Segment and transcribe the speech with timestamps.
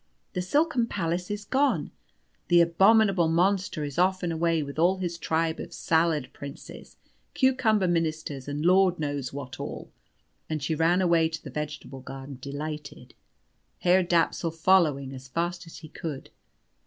[0.33, 1.91] The silken palace is gone!
[2.47, 6.97] The abominable monster is off and away with all his tribe of salad princes,
[7.35, 9.91] cucumber ministers, and Lord knows what all!"
[10.49, 13.13] And she ran away to the vegetable garden, delighted,
[13.81, 16.31] Herr Dapsul following as fast as he could.